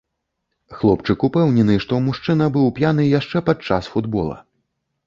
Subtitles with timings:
[0.77, 4.45] Хлопчык упэўнены, што мужчына быў п'яны яшчэ падчас футбола.